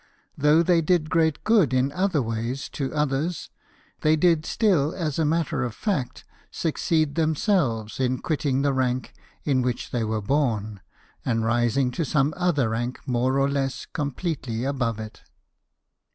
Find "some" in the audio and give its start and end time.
12.03-12.33